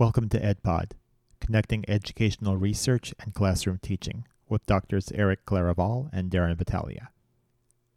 [0.00, 0.92] Welcome to EdPod,
[1.40, 7.10] connecting educational research and classroom teaching with Doctors Eric Claraval and Darren Vitalia.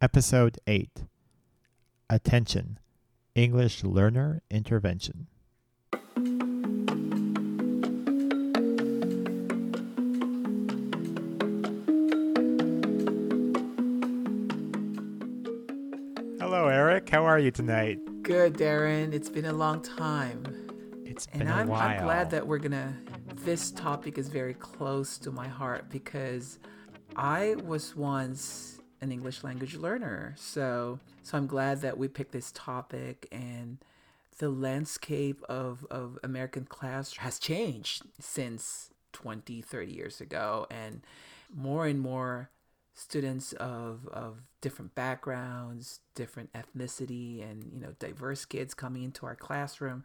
[0.02, 1.04] Episode 8
[2.10, 2.78] Attention
[3.34, 5.28] English Learner Intervention.
[16.38, 17.08] Hello, Eric.
[17.08, 17.98] How are you tonight?
[18.22, 19.14] Good, Darren.
[19.14, 20.63] It's been a long time.
[21.14, 21.80] It's been And a I'm, while.
[21.80, 22.92] I'm glad that we're gonna.
[23.44, 26.58] This topic is very close to my heart because
[27.14, 30.34] I was once an English language learner.
[30.36, 33.78] So, so I'm glad that we picked this topic and
[34.38, 40.66] the landscape of, of American class has changed since 20, 30 years ago.
[40.68, 41.02] And
[41.54, 42.50] more and more
[42.92, 49.36] students of, of different backgrounds, different ethnicity, and, you know, diverse kids coming into our
[49.36, 50.02] classroom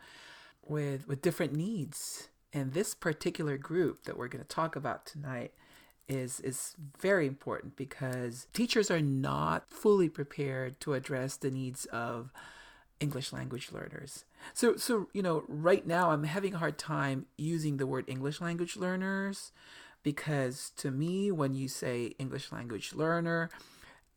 [0.68, 5.53] with with different needs and this particular group that we're going to talk about tonight
[6.08, 12.31] is is very important because teachers are not fully prepared to address the needs of
[13.00, 14.25] English language learners.
[14.53, 18.42] So so you know right now I'm having a hard time using the word English
[18.42, 19.52] language learners
[20.03, 23.50] because to me when you say English language learner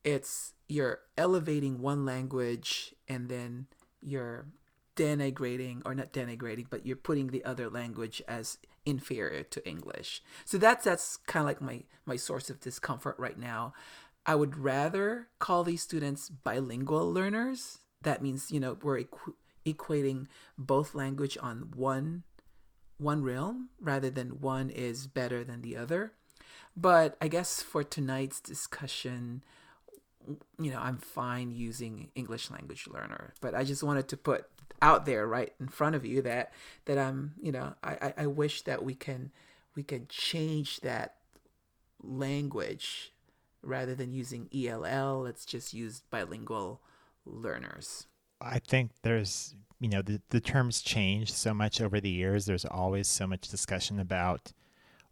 [0.03, 3.67] it's you're elevating one language and then
[4.01, 4.47] you're
[4.95, 10.21] denigrating or not denigrating but you're putting the other language as inferior to english.
[10.45, 13.73] So that's that's kind of like my my source of discomfort right now.
[14.25, 17.79] I would rather call these students bilingual learners.
[18.01, 20.27] That means you know we're equ- equating
[20.57, 22.23] both language on one
[22.97, 26.13] one realm rather than one is better than the other.
[26.75, 29.43] But i guess for tonight's discussion
[30.59, 34.45] you know, I'm fine using English language learner, but I just wanted to put
[34.81, 36.51] out there right in front of you that
[36.85, 39.31] that I'm, you know, I, I, I wish that we can
[39.75, 41.15] we can change that
[42.01, 43.13] language
[43.61, 45.21] rather than using ELL.
[45.21, 46.81] Let's just use bilingual
[47.25, 48.07] learners.
[48.41, 52.45] I think there's, you know, the, the terms change so much over the years.
[52.45, 54.51] There's always so much discussion about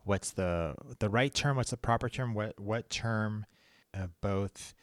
[0.04, 3.46] what's the the right term, what's the proper term, what what term
[3.94, 4.74] uh, both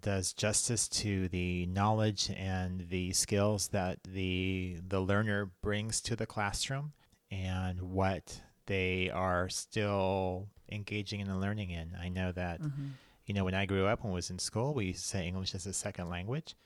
[0.00, 6.26] does justice to the knowledge and the skills that the the learner brings to the
[6.26, 6.92] classroom
[7.30, 11.96] and what they are still engaging in and learning in.
[12.00, 12.86] I know that Mm-hmm.
[13.26, 15.54] you know when I grew up and was in school, we used to say English
[15.54, 16.56] as a second language.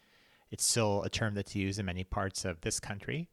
[0.51, 3.29] It's still a term that's used in many parts of this country.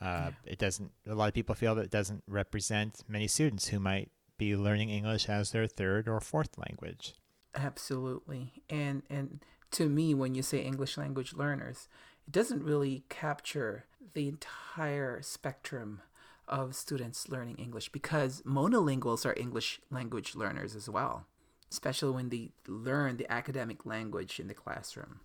[0.00, 0.90] Uh, It doesn't.
[1.06, 4.90] A lot of people feel that it doesn't represent many students who might be learning
[4.90, 7.14] English as their third or fourth language.
[7.54, 8.52] Absolutely.
[8.68, 11.88] And and to me when you say English language learners,
[12.26, 13.84] it doesn't really capture
[14.14, 16.00] the entire spectrum
[16.46, 21.26] of students learning English because monolinguals are English language learners as well,
[21.70, 25.20] especially when they learn the academic language in the classroom.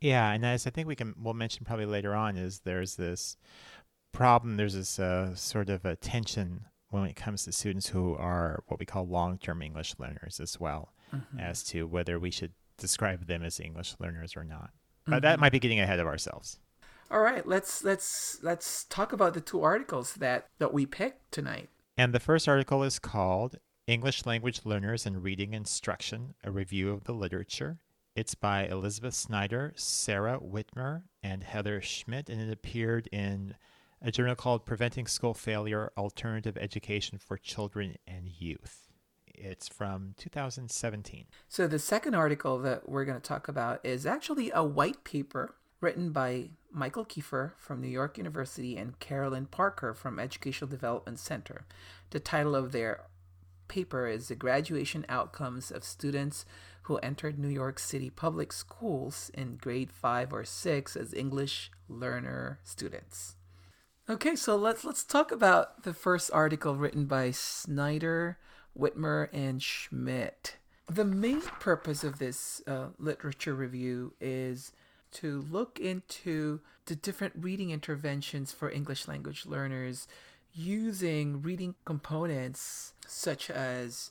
[0.00, 3.36] Yeah, and as I think we can we'll mention probably later on is there's this
[4.12, 4.56] problem.
[4.56, 8.78] There's this uh, sort of a tension when it comes to students who are what
[8.78, 11.40] we call long-term English learners as well, Mhm.
[11.40, 14.70] as to whether we should describe them as English learners or not.
[15.06, 16.58] But that might be getting ahead of ourselves.
[17.10, 21.70] All right, let's let's let's talk about the two articles that that we picked tonight.
[21.96, 23.56] And the first article is called
[23.86, 27.78] English Language Learners and Reading Instruction A Review of the Literature.
[28.16, 33.54] It's by Elizabeth Snyder, Sarah Witmer, and Heather Schmitt, and it appeared in
[34.02, 38.85] a journal called Preventing School Failure Alternative Education for Children and Youth.
[39.36, 41.26] It's from 2017.
[41.48, 45.54] So the second article that we're going to talk about is actually a white paper
[45.80, 51.66] written by Michael Kieffer from New York University and Carolyn Parker from Educational Development Center.
[52.10, 53.02] The title of their
[53.68, 56.44] paper is The Graduation Outcomes of Students
[56.82, 62.60] Who Entered New York City Public Schools in Grade 5 or 6 as English Learner
[62.64, 63.36] Students.
[64.08, 68.38] Okay, so let's let's talk about the first article written by Snyder,
[68.78, 70.56] Witmer, and Schmitt.
[70.88, 74.72] The main purpose of this uh, literature review is
[75.12, 80.06] to look into the different reading interventions for English language learners
[80.52, 84.10] using reading components such as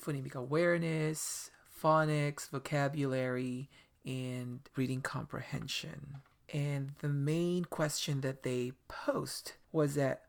[0.00, 1.50] phonemic awareness,
[1.82, 3.68] phonics, vocabulary,
[4.04, 6.22] and reading comprehension.
[6.52, 10.22] And the main question that they posed was that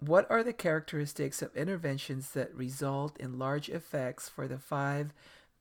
[0.00, 5.12] what are the characteristics of interventions that result in large effects for the five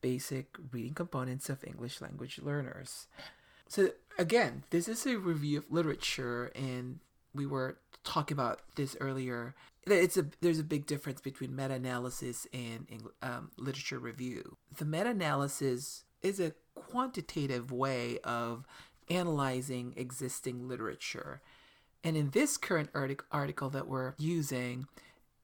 [0.01, 3.07] basic reading components of English language learners?
[3.67, 6.99] So, again, this is a review of literature, and
[7.35, 9.55] we were talking about this earlier.
[9.85, 12.87] It's a there's a big difference between meta-analysis and
[13.21, 14.57] um, literature review.
[14.75, 18.65] The meta-analysis is a quantitative way of
[19.09, 21.41] analyzing existing literature.
[22.03, 22.89] And in this current
[23.31, 24.87] article that we're using,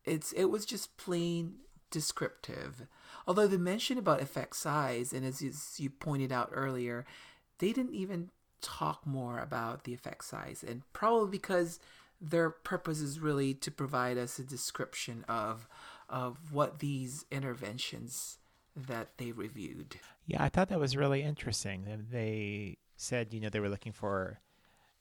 [0.05, 1.55] it's it was just plain
[1.91, 2.87] descriptive.
[3.27, 5.41] Although the mention about effect size, and as
[5.79, 7.05] you pointed out earlier,
[7.59, 8.29] they didn't even
[8.61, 11.79] talk more about the effect size, and probably because
[12.21, 15.67] their purpose is really to provide us a description of
[16.09, 18.37] of what these interventions
[18.75, 19.99] that they reviewed.
[20.27, 22.05] Yeah, I thought that was really interesting.
[22.11, 24.39] They said, you know, they were looking for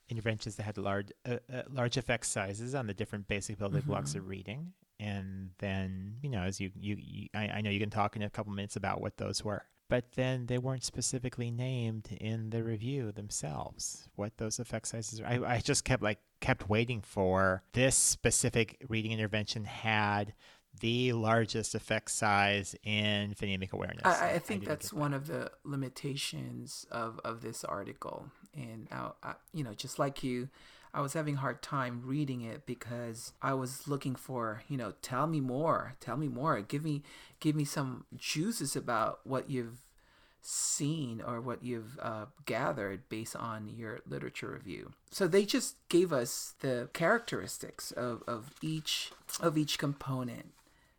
[0.08, 3.90] interventions that had large uh, uh, large effect sizes on the different basic building mm-hmm.
[3.90, 7.80] blocks of reading, and then you know, as you you, you I, I know you
[7.80, 11.50] can talk in a couple minutes about what those were but then they weren't specifically
[11.50, 15.26] named in the review themselves what those effect sizes are.
[15.26, 20.34] I, I just kept like kept waiting for this specific reading intervention had
[20.80, 24.04] the largest effect size in phonemic awareness.
[24.04, 28.30] I, I think I that's one of the limitations of, of this article.
[28.56, 30.48] And, I, I, you know, just like you,
[30.92, 34.94] I was having a hard time reading it because I was looking for, you know,
[35.02, 37.02] tell me more, tell me more, give me,
[37.40, 39.80] give me some juices about what you've
[40.46, 44.92] seen or what you've uh, gathered based on your literature review.
[45.10, 49.10] So they just gave us the characteristics of, of each
[49.40, 50.52] of each component.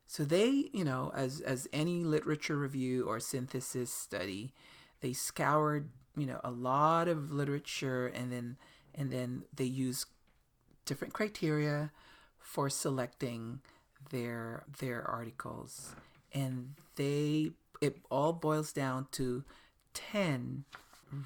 [0.07, 4.51] So they, you know, as as any literature review or synthesis study,
[5.01, 8.57] they scoured, you know, a lot of literature and then
[8.93, 10.05] and then they use
[10.85, 11.91] different criteria
[12.39, 13.59] for selecting
[14.11, 15.95] their their articles.
[16.33, 17.51] And they
[17.81, 19.43] it all boils down to
[19.93, 20.65] 10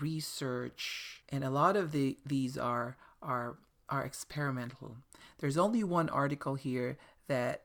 [0.02, 3.58] research and a lot of the these are are
[3.90, 4.98] are experimental.
[5.40, 6.98] There's only one article here
[7.28, 7.64] that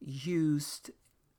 [0.00, 0.90] used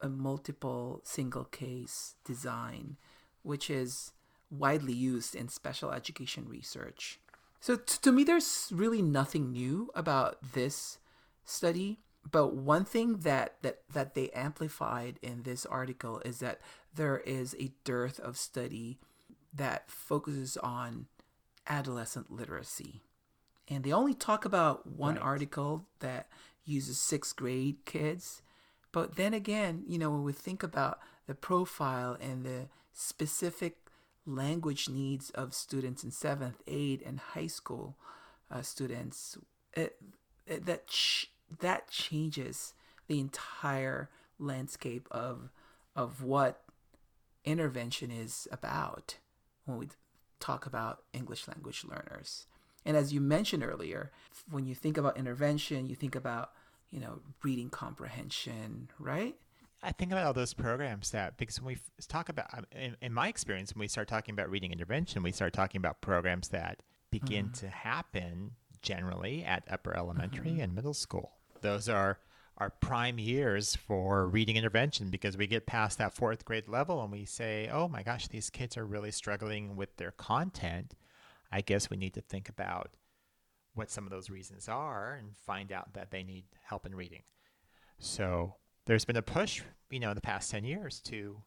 [0.01, 2.97] a multiple single case design
[3.43, 4.11] which is
[4.49, 7.19] widely used in special education research
[7.65, 10.99] so t- to me, there's really nothing new about this
[11.45, 11.97] study.
[12.29, 16.59] But one thing that, that, that they amplified in this article is that
[16.93, 18.99] there is a dearth of study
[19.51, 21.07] that focuses on
[21.67, 23.01] adolescent literacy.
[23.67, 25.23] And they only talk about one right.
[25.23, 26.27] article that
[26.65, 28.43] uses sixth grade kids.
[28.91, 33.84] But then again, you know, when we think about the profile and the specific
[34.25, 37.95] language needs of students in seventh, eighth, and high school
[38.51, 39.37] uh, students,
[39.73, 39.97] it,
[40.45, 42.73] it, that ch- that changes
[43.07, 45.49] the entire landscape of
[45.95, 46.61] of what
[47.45, 49.17] intervention is about
[49.65, 49.87] when we
[50.39, 52.47] talk about English language learners.
[52.85, 54.11] And as you mentioned earlier,
[54.49, 56.51] when you think about intervention, you think about
[56.91, 59.35] you know reading comprehension, right?
[59.83, 63.13] I think about all those programs that because when we talk about, um, in, in,
[63.13, 66.81] my experience, when we start talking about reading intervention, we start talking about programs that
[67.11, 67.65] begin mm-hmm.
[67.65, 68.51] to happen
[68.81, 70.61] generally at upper elementary mm-hmm.
[70.61, 71.33] and middle school.
[71.61, 72.19] Those are
[72.57, 77.11] our prime years for reading intervention because we get past that fourth grade level and
[77.11, 80.95] we say, oh my gosh, these kids are really struggling with their content.
[81.51, 82.91] I guess we need to think about
[83.73, 87.23] what some of those reasons are and find out that they need help in reading.
[87.99, 88.55] So
[88.85, 91.41] there's been a push, you know, in the past 10 years to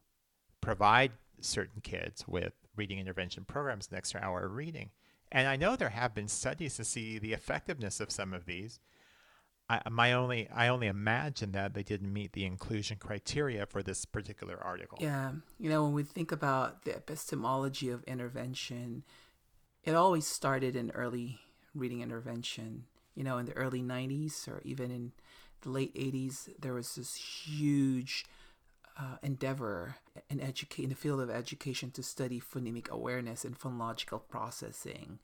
[0.61, 4.89] provide certain kids with reading intervention programs an extra hour of reading.
[5.31, 8.79] And I know there have been studies to see the effectiveness of some of these.
[9.69, 14.05] I, my only, I only imagine that they didn't meet the inclusion criteria for this
[14.05, 14.97] particular article.
[14.99, 19.03] Yeah, you know, when we think about the epistemology of intervention,
[19.83, 21.39] it always started in early
[21.75, 22.85] reading intervention.
[23.13, 25.11] You know, in the early '90s, or even in
[25.61, 28.25] the late 80s, there was this huge
[28.99, 29.95] uh, endeavor
[30.29, 35.19] in, educa- in the field of education to study phonemic awareness and phonological processing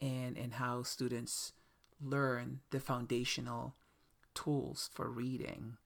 [0.00, 1.52] and, and how students
[2.00, 3.74] learn the foundational
[4.34, 5.76] tools for reading.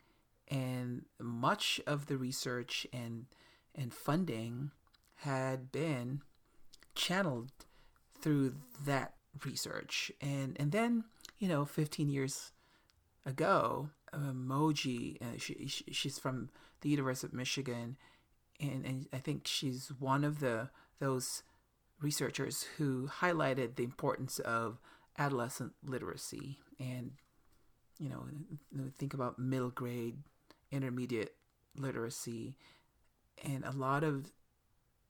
[0.48, 3.26] And much of the research and,
[3.74, 4.70] and funding
[5.16, 6.20] had been
[6.94, 7.50] channeled
[8.20, 9.14] through that
[9.44, 10.12] research.
[10.20, 11.04] And, and then,
[11.38, 12.52] you know, 15 years
[13.26, 16.50] ago, Moje, uh, she, she, she's from
[16.80, 17.96] the University of Michigan,
[18.60, 21.42] and, and I think she's one of the those
[22.00, 24.78] researchers who highlighted the importance of
[25.18, 27.12] adolescent literacy and
[27.98, 28.26] you know
[28.98, 30.16] think about middle grade
[30.70, 31.34] intermediate
[31.76, 32.56] literacy
[33.44, 34.32] and a lot of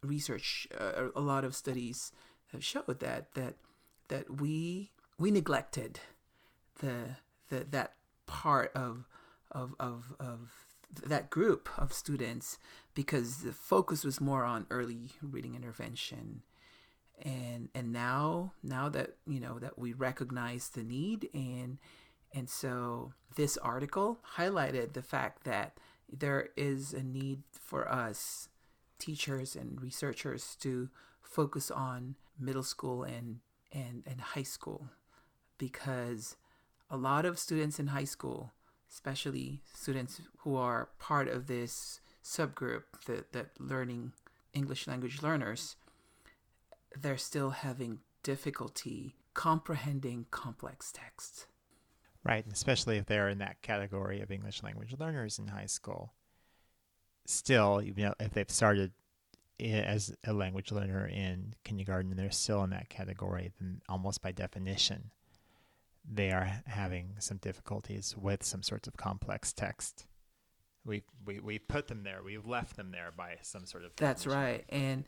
[0.03, 2.13] research uh, a lot of studies
[2.53, 3.55] have showed that that
[4.09, 6.01] that we we neglected
[6.81, 7.17] the
[7.49, 7.95] the that
[8.27, 9.07] part of
[9.51, 10.51] of of of
[11.07, 12.59] that group of students
[12.95, 16.43] because the focus was more on early reading intervention.
[17.23, 21.79] And and now now that you know that we recognize the need and
[22.35, 25.79] and so this article highlighted the fact that
[26.13, 28.49] there is a need for us
[28.99, 30.89] teachers and researchers to
[31.23, 33.39] focus on middle school and
[33.73, 34.89] and, and high school
[35.59, 36.37] because
[36.95, 38.53] a lot of students in high school
[38.89, 42.85] especially students who are part of this subgroup
[43.33, 44.13] that, learning
[44.53, 45.75] english language learners
[46.97, 51.49] they're still having difficulty comprehending complex texts.
[52.23, 56.13] right especially if they're in that category of english language learners in high school
[57.27, 58.93] still you know if they've started
[59.61, 64.31] as a language learner in kindergarten and they're still in that category then almost by
[64.31, 65.11] definition
[66.11, 70.07] they are having some difficulties with some sorts of complex text.
[70.85, 72.21] We we we put them there.
[72.25, 73.93] We've left them there by some sort of.
[73.97, 75.05] That's right, and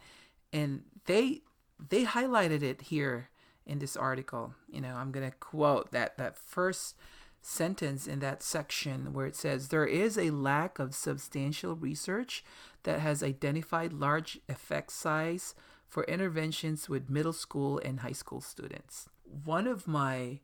[0.53, 1.43] and they
[1.79, 3.29] they highlighted it here
[3.67, 4.55] in this article.
[4.69, 6.95] You know, I'm gonna quote that that first
[7.43, 12.43] sentence in that section where it says there is a lack of substantial research
[12.83, 15.55] that has identified large effect size
[15.87, 19.09] for interventions with middle school and high school students.
[19.23, 20.41] One of my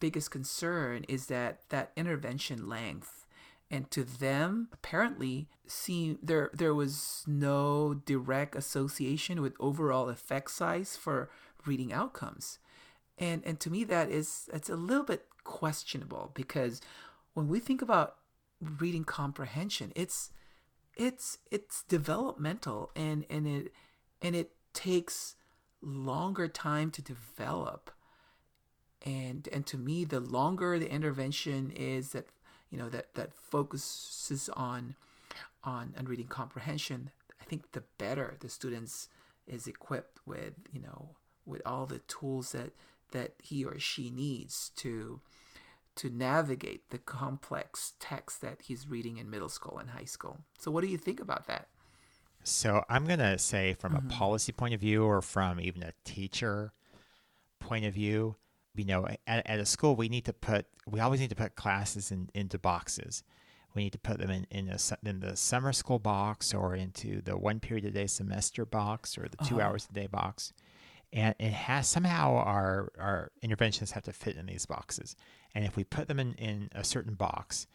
[0.00, 3.26] biggest concern is that that intervention length.
[3.70, 10.96] And to them apparently seem there there was no direct association with overall effect size
[10.96, 11.30] for
[11.64, 12.58] reading outcomes.
[13.16, 16.80] And and to me that is it's a little bit questionable because
[17.34, 18.16] when we think about
[18.60, 20.30] reading comprehension it's
[20.96, 23.72] it's it's developmental and and it
[24.20, 25.36] and it takes
[25.80, 27.90] longer time to develop
[29.04, 32.26] and and to me the longer the intervention is that
[32.70, 34.94] you know that that focuses on
[35.64, 39.08] on on reading comprehension i think the better the students
[39.46, 41.10] is equipped with you know
[41.46, 42.72] with all the tools that
[43.12, 45.20] that he or she needs to
[45.96, 50.70] to navigate the complex text that he's reading in middle school and high school so
[50.70, 51.68] what do you think about that
[52.44, 54.06] so i'm going to say from mm-hmm.
[54.06, 56.72] a policy point of view or from even a teacher
[57.58, 58.36] point of view
[58.74, 61.56] you know, at, at a school, we need to put, we always need to put
[61.56, 63.22] classes in, into boxes.
[63.74, 67.22] We need to put them in, in, a, in the summer school box or into
[67.22, 69.64] the one period a day semester box or the 2 uh-huh.
[69.64, 70.52] hours a day box.
[71.12, 75.16] And it has somehow our, our interventions have to fit in these boxes.
[75.54, 77.66] And if we put them in, in a certain box,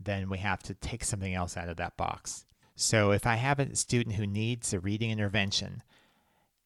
[0.00, 2.44] then we have to take something else out of that box.
[2.74, 5.82] So if I have a student who needs a reading intervention,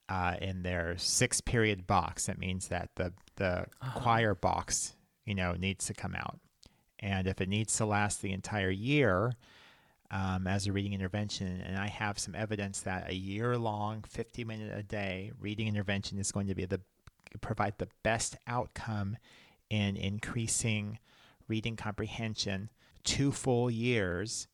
[0.08, 2.26] uh, in their six period box.
[2.26, 4.00] That means that the the uh-huh.
[4.00, 4.94] choir box,
[5.24, 6.38] you know, needs to come out.
[7.00, 9.34] And if it needs to last the entire year
[10.10, 14.44] um, as a reading intervention, and I have some evidence that a year long, 50
[14.44, 16.80] minute a day reading intervention is going to be the
[17.40, 19.16] provide the best outcome
[19.68, 20.98] in increasing
[21.48, 22.70] reading comprehension
[23.04, 24.48] two full years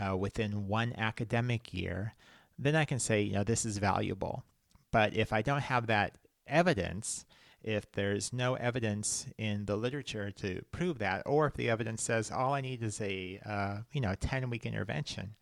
[0.00, 2.14] uh, within one academic year,
[2.58, 4.44] then I can say, you know, this is valuable.
[4.90, 6.16] But if I don't have that
[6.46, 7.24] evidence,
[7.62, 12.30] if there's no evidence in the literature to prove that, or if the evidence says
[12.30, 15.34] all I need is a uh, you know 10 week intervention,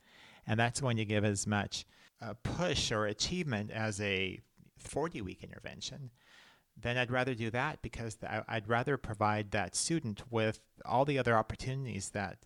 [0.47, 1.87] and that's going to give as much
[2.21, 4.40] uh, push or achievement as a
[4.78, 6.11] 40 week intervention,
[6.81, 8.17] then I'd rather do that because
[8.49, 12.38] I'd rather provide that student with all the other opportunities that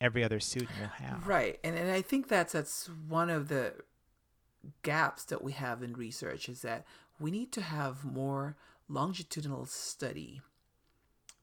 [0.00, 1.26] every other student will have.
[1.26, 3.74] Right, and and I think that's that's one of the
[4.82, 6.84] gaps that we have in research is that
[7.18, 8.56] we need to have more
[8.88, 10.40] longitudinal study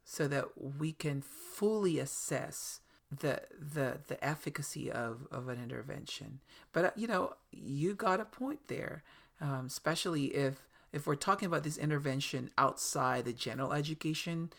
[0.04, 0.46] so that
[0.80, 6.40] we can fully assess the the the efficacy of of an intervention.
[6.74, 9.04] But uh, you know you got a point there
[9.40, 14.50] um, especially if if we're talking about this intervention outside the general education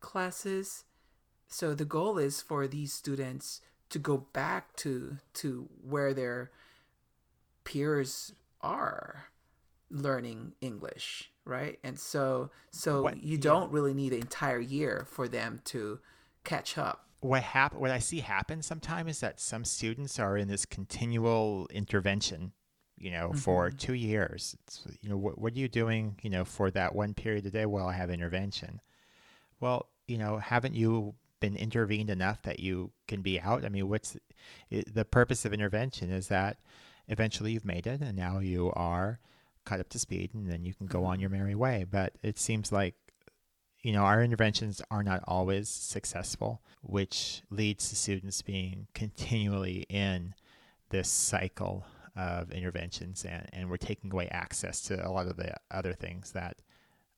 [0.00, 0.84] classes.
[1.46, 6.50] So the goal is for these students to go back to to where their
[7.74, 9.24] peers are
[9.90, 11.78] learning English, right?
[11.82, 13.74] And so so what, you don't yeah.
[13.74, 15.98] really need an entire year for them to
[16.44, 17.08] catch up.
[17.20, 21.66] What hap- what I see happen sometimes is that some students are in this continual
[21.72, 22.52] intervention,
[22.96, 23.38] you know, mm-hmm.
[23.38, 24.56] for 2 years.
[24.62, 27.50] It's, you know, what, what are you doing, you know, for that one period a
[27.50, 28.80] day while I have intervention?
[29.58, 33.64] Well, you know, haven't you been intervened enough that you can be out?
[33.64, 34.16] I mean, what's
[34.70, 36.58] the purpose of intervention is that
[37.08, 39.20] eventually you've made it and now you are
[39.64, 41.20] caught up to speed and then you can go on mm-hmm.
[41.22, 41.84] your merry way.
[41.90, 42.94] But it seems like,
[43.82, 50.34] you know, our interventions are not always successful, which leads to students being continually in
[50.90, 51.84] this cycle
[52.16, 56.30] of interventions, and, and we're taking away access to a lot of the other things
[56.32, 56.58] that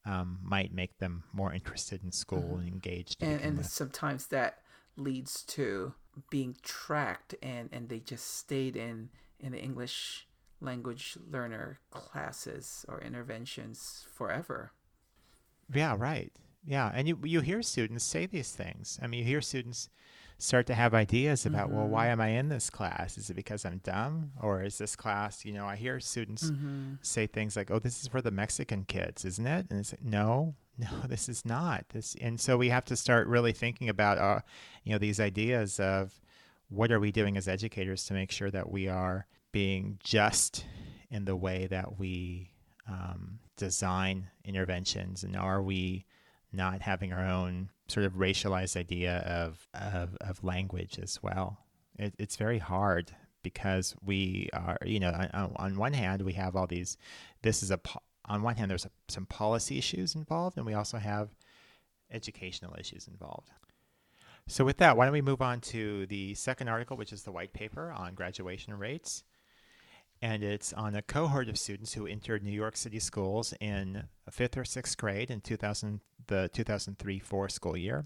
[0.06, 2.60] um, might make them more interested in school mm-hmm.
[2.60, 3.22] and engaged.
[3.22, 4.60] And, and sometimes that
[4.96, 5.92] leads to
[6.30, 10.26] being tracked, and, and they just stayed in, in the English
[10.60, 14.72] language learner classes or interventions forever.
[15.72, 16.32] Yeah, right.
[16.66, 18.98] Yeah, and you you hear students say these things.
[19.00, 19.88] I mean, you hear students
[20.38, 21.78] start to have ideas about, mm-hmm.
[21.78, 22.12] well, why mm-hmm.
[22.12, 23.16] am I in this class?
[23.16, 25.44] Is it because I'm dumb, or is this class?
[25.44, 26.94] You know, I hear students mm-hmm.
[27.02, 30.04] say things like, "Oh, this is for the Mexican kids, isn't it?" And it's like,
[30.04, 31.88] no, no, this is not.
[31.90, 34.40] This, and so we have to start really thinking about, uh,
[34.84, 36.20] you know, these ideas of
[36.68, 40.64] what are we doing as educators to make sure that we are being just
[41.10, 42.50] in the way that we
[42.88, 46.04] um, design interventions, and are we
[46.52, 51.58] not having our own sort of racialized idea of of, of language as well.
[51.98, 56.56] It, it's very hard because we are, you know, on, on, one hand we have
[56.56, 56.96] all these.
[57.42, 57.80] This is a
[58.24, 61.30] on one hand there's a, some policy issues involved, and we also have
[62.10, 63.50] educational issues involved.
[64.48, 67.32] So with that, why don't we move on to the second article, which is the
[67.32, 69.24] white paper on graduation rates
[70.22, 74.56] and it's on a cohort of students who entered New York City schools in fifth
[74.56, 78.04] or sixth grade in 2000, the 2003-4 school year,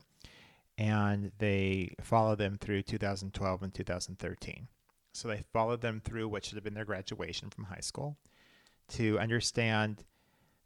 [0.76, 4.68] and they follow them through 2012 and 2013.
[5.12, 8.16] So they followed them through what should have been their graduation from high school
[8.90, 10.04] to understand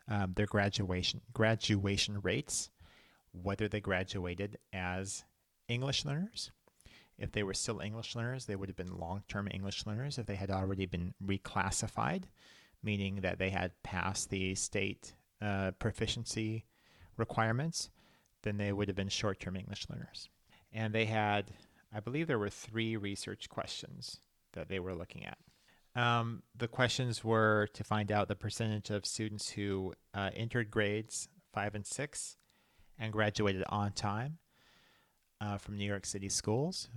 [0.08, 2.70] um, their graduation graduation rates,
[3.32, 5.24] whether they graduated as
[5.68, 6.50] English learners
[7.18, 10.18] if they were still English learners, they would have been long term English learners.
[10.18, 12.25] If they had already been reclassified,
[12.83, 16.64] meaning that they had passed the state uh, proficiency
[17.16, 17.90] requirements,
[18.42, 20.28] then they would have been short term English learners.
[20.73, 21.52] And they had,
[21.92, 24.21] I believe there were three research questions
[24.54, 25.38] that they were looking at.
[25.96, 31.29] Um, the questions were to find out the percentage of students who uh, entered grades
[31.53, 32.37] five and six
[32.98, 34.38] and graduated on time
[35.44, 36.88] uh, from New York City schools.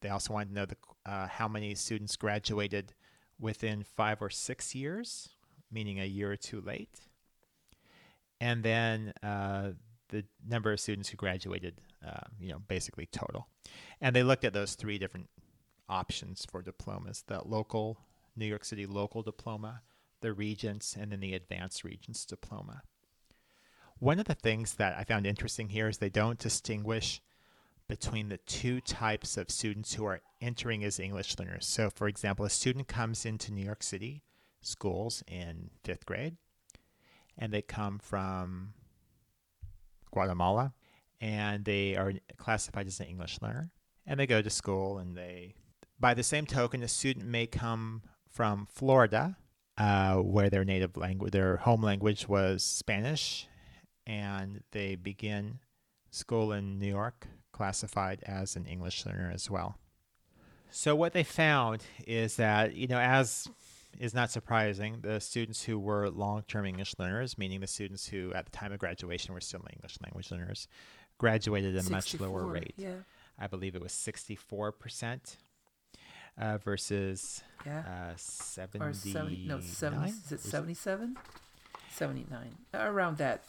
[0.00, 2.94] They also wanted to know the, uh, how many students graduated
[3.38, 5.30] within five or six years,
[5.70, 7.00] meaning a year or two late.
[8.40, 9.70] And then uh,
[10.08, 11.74] the number of students who graduated,
[12.06, 13.48] uh, you know, basically total.
[14.00, 15.28] And they looked at those three different
[15.88, 17.98] options for diplomas the local,
[18.36, 19.82] New York City local diploma,
[20.20, 22.82] the Regents, and then the advanced Regents diploma.
[23.98, 27.20] One of the things that I found interesting here is they don't distinguish
[27.90, 31.66] between the two types of students who are entering as English learners.
[31.66, 34.22] So, for example, a student comes into New York City
[34.62, 36.36] schools in fifth grade,
[37.36, 38.74] and they come from
[40.12, 40.72] Guatemala,
[41.20, 43.72] and they are classified as an English learner,
[44.06, 45.56] and they go to school, and they,
[45.98, 49.36] by the same token, a student may come from Florida,
[49.78, 53.48] uh, where their native language, their home language was Spanish,
[54.06, 55.58] and they begin
[56.12, 57.26] school in New York
[57.60, 59.76] classified as an English learner as well.
[60.70, 63.50] So what they found is that, you know, as
[63.98, 68.46] is not surprising, the students who were long-term English learners, meaning the students who at
[68.46, 70.68] the time of graduation were still English language learners,
[71.18, 72.72] graduated at a much lower rate.
[72.78, 73.00] Yeah.
[73.38, 75.36] I believe it was 64%
[76.38, 77.80] uh, versus yeah.
[77.80, 81.18] uh, 70, or 70 no, 70, is it 77?
[81.92, 82.56] 79.
[82.72, 83.44] Around that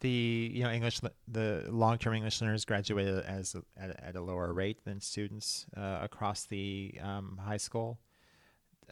[0.00, 4.52] the you know English the long term English learners graduated as at, at, a lower
[4.52, 7.98] rate than students uh, across the um, high school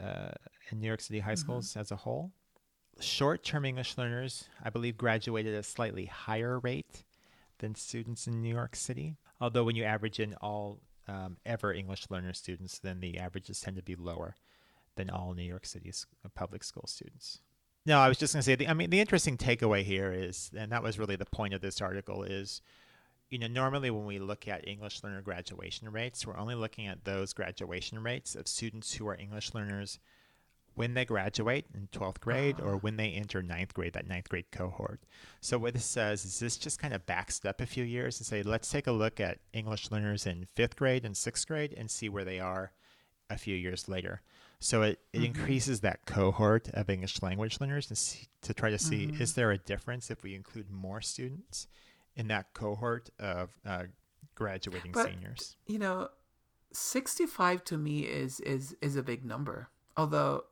[0.00, 0.30] uh,
[0.70, 1.40] in New York City high mm-hmm.
[1.40, 2.32] schools as a whole.
[3.00, 7.04] Short term English learners, I believe, graduated at a slightly higher rate
[7.58, 9.16] than students in New York City.
[9.40, 13.76] Although when you average in all um, ever English learner students, then the averages tend
[13.76, 14.34] to be lower
[14.96, 15.92] than all New York City
[16.34, 17.40] public school students.
[17.88, 18.54] No, I was just going to say.
[18.54, 21.62] The, I mean, the interesting takeaway here is, and that was really the point of
[21.62, 22.60] this article, is
[23.30, 27.06] you know normally when we look at English learner graduation rates, we're only looking at
[27.06, 29.98] those graduation rates of students who are English learners
[30.74, 32.68] when they graduate in 12th grade uh-huh.
[32.68, 35.00] or when they enter ninth grade, that ninth grade cohort.
[35.40, 38.26] So what this says is this just kind of backs up a few years and
[38.26, 41.90] say, let's take a look at English learners in fifth grade and sixth grade and
[41.90, 42.72] see where they are
[43.30, 44.20] a few years later.
[44.60, 45.26] So it, it mm-hmm.
[45.26, 49.22] increases that cohort of English language learners to, see, to try to see mm-hmm.
[49.22, 51.68] is there a difference if we include more students
[52.16, 53.84] in that cohort of uh,
[54.34, 55.56] graduating but, seniors?
[55.66, 56.08] You know,
[56.72, 59.68] 65 to me is is is a big number.
[59.96, 60.44] Although,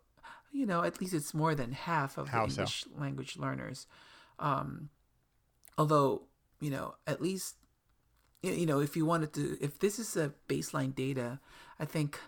[0.53, 2.91] you know, at least it's more than half of How the English so?
[3.01, 3.87] language learners.
[4.39, 4.91] Um,
[5.77, 6.23] although
[6.61, 7.57] you know, at least,
[8.43, 11.41] you know, if you wanted to, if this is a baseline data,
[11.79, 12.19] I think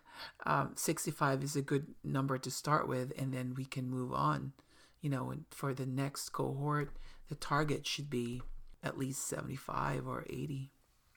[0.47, 4.53] um, 65 is a good number to start with, and then we can move on.
[5.01, 6.97] You know, and for the next cohort,
[7.29, 8.43] the target should be
[8.83, 10.71] at least 75 or 80.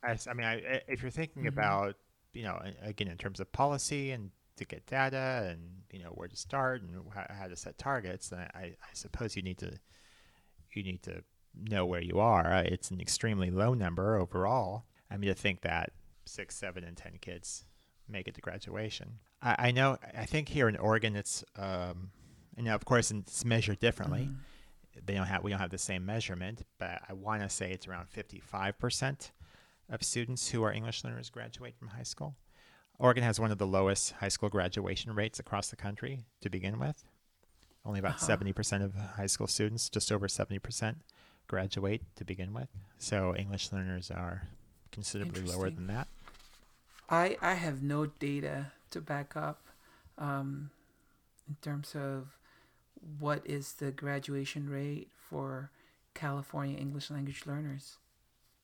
[0.03, 1.59] I, I mean, I, if you're thinking mm-hmm.
[1.59, 1.95] about,
[2.33, 5.61] you know, again, in terms of policy and to get data and,
[5.91, 9.35] you know, where to start and how, how to set targets, then I, I suppose
[9.35, 9.71] you need to,
[10.73, 11.23] you need to
[11.55, 12.45] know where you are.
[12.65, 14.85] It's an extremely low number overall.
[15.09, 15.91] I mean, to think that
[16.25, 17.65] six, seven, and 10 kids
[18.11, 19.19] make it to graduation.
[19.41, 22.11] I, I know, I think here in Oregon, it's, um,
[22.57, 24.21] you know, of course, it's measured differently.
[24.21, 24.35] Mm-hmm
[25.05, 27.87] they don't have we don't have the same measurement, but I want to say it's
[27.87, 29.31] around 55%
[29.89, 32.35] of students who are English learners graduate from high school.
[32.99, 36.79] Oregon has one of the lowest high school graduation rates across the country to begin
[36.79, 37.03] with.
[37.83, 38.37] Only about uh-huh.
[38.37, 40.97] 70% of high school students, just over 70%,
[41.47, 42.69] graduate to begin with.
[42.99, 44.43] So English learners are
[44.91, 46.07] considerably lower than that.
[47.11, 49.67] I, I have no data to back up
[50.17, 50.71] um,
[51.47, 52.37] in terms of
[53.19, 55.71] what is the graduation rate for
[56.13, 57.97] California English language learners?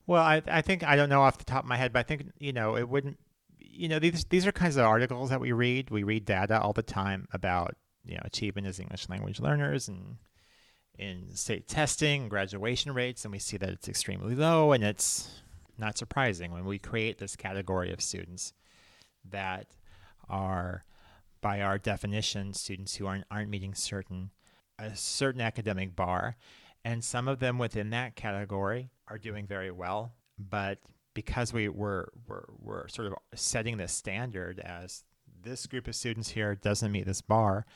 [0.06, 2.02] Well, I I think I don't know off the top of my head, but I
[2.04, 3.18] think you know it wouldn't.
[3.58, 5.90] You know these these are kinds of articles that we read.
[5.90, 10.16] We read data all the time about you know achievement as English language learners and
[10.98, 15.42] in state testing, graduation rates, and we see that it's extremely low, and it's
[15.78, 18.52] not surprising when we create this category of students
[19.30, 19.66] that
[20.28, 20.84] are
[21.40, 24.30] by our definition, students who aren't aren't meeting certain
[24.78, 26.36] a certain academic bar,
[26.84, 30.12] and some of them within that category are doing very well.
[30.38, 30.78] But
[31.14, 35.04] because we were we're, we're sort of setting the standard as
[35.42, 37.66] this group of students here doesn't meet this bar,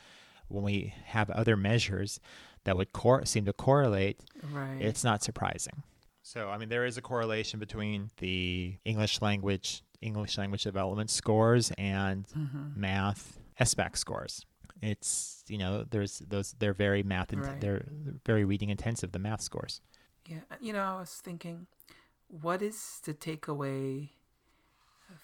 [0.47, 2.19] when we have other measures
[2.65, 4.77] that would cor- seem to correlate, right.
[4.79, 5.83] it's not surprising.
[6.23, 11.71] So, I mean, there is a correlation between the English language English language development scores
[11.77, 12.79] and mm-hmm.
[12.79, 14.45] math SBAC scores.
[14.81, 17.61] It's you know there's those they're very math and right.
[17.61, 17.85] they're
[18.25, 19.81] very reading intensive the math scores.
[20.27, 21.67] Yeah, you know I was thinking,
[22.27, 24.09] what is the takeaway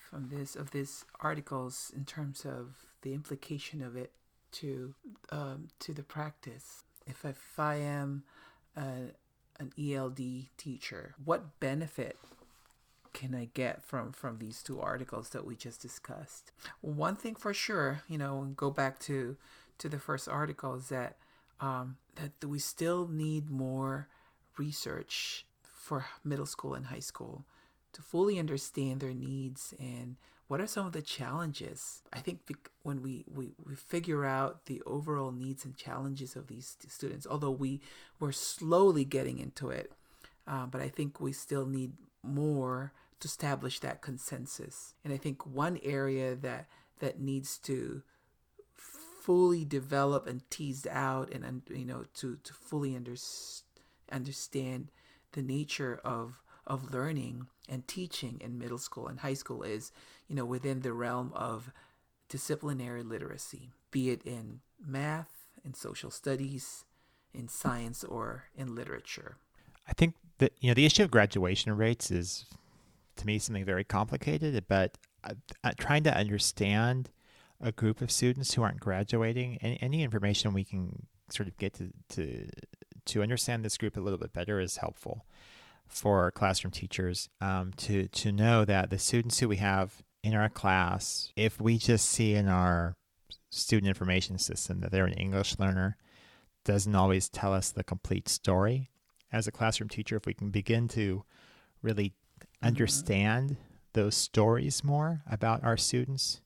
[0.09, 4.11] from this of these articles in terms of the implication of it
[4.53, 4.95] to
[5.31, 6.83] um, to the practice?
[7.05, 8.23] If if I am
[8.77, 9.11] a,
[9.59, 12.17] an ELD teacher, what benefit
[13.13, 16.51] can I get from from these two articles that we just discussed?
[16.81, 19.35] One thing for sure, you know, go back to
[19.79, 21.17] to the first article is that
[21.59, 24.07] um, that we still need more
[24.57, 27.45] research for middle school and high school
[27.93, 30.15] to fully understand their needs and
[30.47, 32.39] what are some of the challenges i think
[32.83, 37.51] when we, we, we figure out the overall needs and challenges of these students although
[37.51, 37.81] we
[38.19, 39.91] we're slowly getting into it
[40.47, 44.93] uh, but i think we still need more to establish that consensus.
[45.03, 46.67] And I think one area that
[46.99, 48.01] that needs to
[48.75, 53.15] fully develop and teased out and you know to to fully under,
[54.11, 54.91] understand
[55.33, 59.91] the nature of of learning and teaching in middle school and high school is
[60.27, 61.71] you know within the realm of
[62.27, 66.85] disciplinary literacy be it in math in social studies
[67.33, 69.37] in science or in literature
[69.87, 72.45] I think that you know the issue of graduation rates is
[73.19, 74.65] to me something very complicated.
[74.67, 75.33] But uh,
[75.77, 77.09] trying to understand
[77.61, 81.73] a group of students who aren't graduating, any, any information we can sort of get
[81.75, 82.47] to, to
[83.05, 85.25] to understand this group a little bit better is helpful
[85.89, 90.49] for classroom teachers um, to to know that the students who we have in our
[90.49, 92.95] class, if we just see in our
[93.49, 95.97] student information system that they're an English learner,
[96.63, 98.89] doesn't always tell us the complete story
[99.31, 101.23] as a classroom teacher, if we can begin to
[101.81, 102.67] really mm-hmm.
[102.67, 103.57] understand
[103.93, 106.41] those stories more about our students,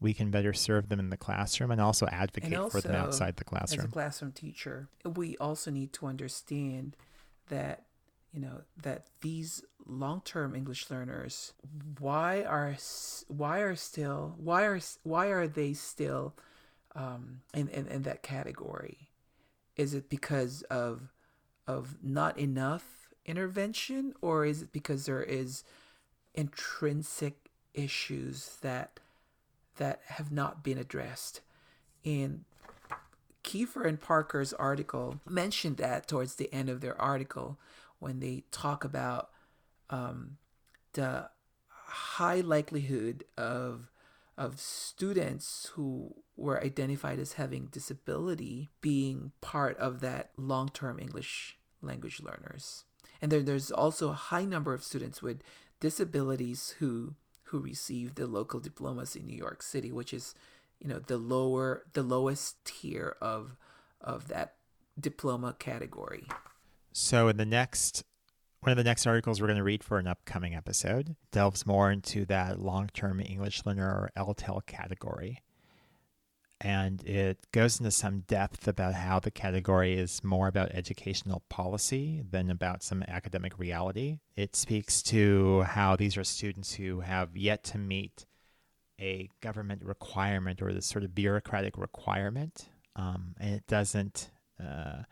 [0.00, 2.94] we can better serve them in the classroom and also advocate and also, for them
[2.94, 3.80] outside the classroom.
[3.80, 6.96] As a classroom teacher, we also need to understand
[7.48, 7.84] that
[8.32, 11.54] you know that these long-term English learners
[11.98, 12.76] why are
[13.28, 16.34] why are still why are why are they still
[16.94, 19.08] um, in, in in that category?
[19.76, 21.12] Is it because of
[21.66, 25.64] of not enough intervention, or is it because there is
[26.34, 29.00] intrinsic issues that
[29.76, 31.40] that have not been addressed?
[32.04, 32.44] And
[33.44, 37.58] Kieffer and Parker's article mentioned that towards the end of their article
[37.98, 39.30] when they talk about
[39.90, 40.38] um,
[40.92, 41.30] the
[41.68, 43.90] high likelihood of
[44.36, 52.22] of students who were identified as having disability being part of that long-term English language
[52.22, 52.84] learners.
[53.20, 55.42] And then there's also a high number of students with
[55.80, 60.34] disabilities who who receive the local diplomas in New York City, which is,
[60.78, 63.56] you know, the lower the lowest tier of
[64.00, 64.54] of that
[65.00, 66.26] diploma category.
[66.98, 68.02] So in the next
[68.60, 71.92] one of the next articles we're going to read for an upcoming episode delves more
[71.92, 75.40] into that long-term English learner or LTEL category.
[76.60, 82.24] And it goes into some depth about how the category is more about educational policy
[82.28, 84.18] than about some academic reality.
[84.34, 88.26] It speaks to how these are students who have yet to meet
[89.00, 92.70] a government requirement or this sort of bureaucratic requirement.
[92.96, 95.04] Um, and it doesn't uh,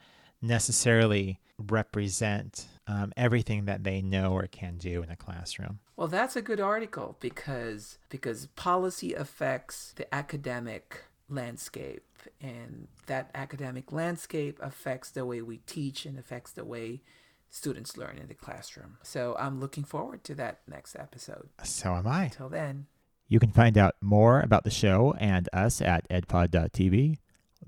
[0.42, 5.80] necessarily represent um, everything that they know or can do in a classroom.
[5.96, 12.04] Well, that's a good article because because policy affects the academic landscape
[12.40, 17.02] and that academic landscape affects the way we teach and affects the way
[17.50, 18.98] students learn in the classroom.
[19.02, 21.48] So I'm looking forward to that next episode.
[21.64, 22.24] So am I.
[22.24, 22.86] Until then.
[23.28, 27.18] You can find out more about the show and us at edpod.tv.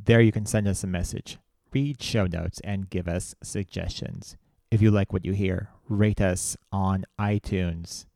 [0.04, 1.38] There you can send us a message
[1.72, 4.36] read show notes and give us suggestions.
[4.70, 8.06] If you like what you hear, rate us on iTunes.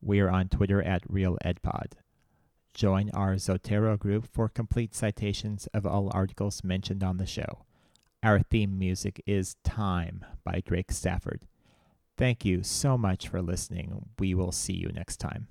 [0.00, 1.92] We are on Twitter at RealEdPod.
[2.74, 7.64] Join our Zotero group for complete citations of all articles mentioned on the show.
[8.22, 11.46] Our theme music is Time by Drake Stafford.
[12.16, 14.10] Thank you so much for listening.
[14.18, 15.48] We will see you next time.